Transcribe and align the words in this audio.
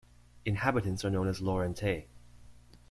Inhabitants 0.45 1.05
are 1.05 1.11
known 1.11 1.27
as 1.27 1.41
"Laurentais". 1.41 2.05